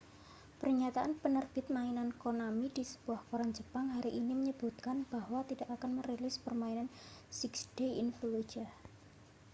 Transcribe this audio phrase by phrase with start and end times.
[0.59, 6.35] pernyataan penerbit mainan konami di sebuah koran jepang hari ini menyebutkan bahwa tidak akan merilis
[6.45, 6.87] permainan
[7.39, 8.71] six days in fallujah